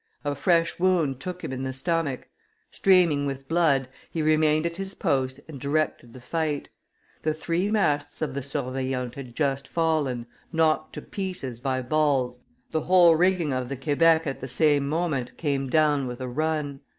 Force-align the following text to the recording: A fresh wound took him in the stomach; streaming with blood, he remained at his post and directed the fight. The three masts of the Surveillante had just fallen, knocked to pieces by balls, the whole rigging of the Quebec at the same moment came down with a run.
A 0.25 0.33
fresh 0.33 0.79
wound 0.79 1.19
took 1.19 1.43
him 1.43 1.51
in 1.53 1.61
the 1.61 1.73
stomach; 1.73 2.27
streaming 2.71 3.27
with 3.27 3.47
blood, 3.47 3.87
he 4.09 4.23
remained 4.23 4.65
at 4.65 4.77
his 4.77 4.95
post 4.95 5.39
and 5.47 5.61
directed 5.61 6.13
the 6.13 6.19
fight. 6.19 6.69
The 7.21 7.35
three 7.35 7.69
masts 7.69 8.19
of 8.19 8.33
the 8.33 8.41
Surveillante 8.41 9.13
had 9.13 9.35
just 9.35 9.67
fallen, 9.67 10.25
knocked 10.51 10.93
to 10.93 11.03
pieces 11.03 11.59
by 11.59 11.83
balls, 11.83 12.39
the 12.71 12.81
whole 12.81 13.15
rigging 13.15 13.53
of 13.53 13.69
the 13.69 13.77
Quebec 13.77 14.25
at 14.25 14.39
the 14.39 14.47
same 14.47 14.89
moment 14.89 15.37
came 15.37 15.69
down 15.69 16.07
with 16.07 16.19
a 16.19 16.27
run. 16.27 16.79